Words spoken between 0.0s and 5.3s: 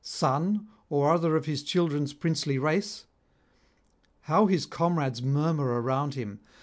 son, or other of his children's princely race? How his comrades